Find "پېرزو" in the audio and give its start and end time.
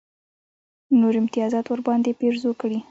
2.19-2.51